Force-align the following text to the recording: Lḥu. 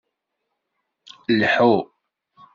Lḥu. 1.39 1.73